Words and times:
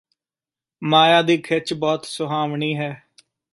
ਮਾਇਆ 0.81 1.21
ਦੀ 1.21 1.37
ਖਿੱਚ 1.37 1.73
ਬਹੁਤ 1.73 2.05
ਸੁਹਾਵਣੀ 2.05 2.75
ਹੈ 2.77 2.91